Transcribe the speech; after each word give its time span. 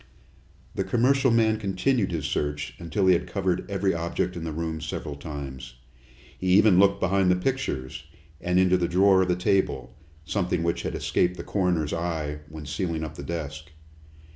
The 0.73 0.83
commercial 0.83 1.29
man 1.29 1.59
continued 1.59 2.11
his 2.11 2.25
search 2.25 2.73
until 2.79 3.05
he 3.05 3.13
had 3.13 3.27
covered 3.27 3.69
every 3.69 3.93
object 3.93 4.35
in 4.35 4.43
the 4.43 4.51
room 4.51 4.81
several 4.81 5.15
times. 5.15 5.75
He 6.39 6.47
even 6.57 6.79
looked 6.79 6.99
behind 6.99 7.29
the 7.29 7.35
pictures, 7.35 8.05
and 8.41 8.57
into 8.57 8.77
the 8.77 8.87
drawer 8.87 9.21
of 9.21 9.27
the 9.27 9.35
table, 9.35 9.93
something 10.25 10.63
which 10.63 10.81
had 10.81 10.95
escaped 10.95 11.37
the 11.37 11.43
coroner's 11.43 11.93
eye 11.93 12.39
when 12.49 12.65
sealing 12.65 13.03
up 13.03 13.13
the 13.13 13.21
desk. 13.21 13.69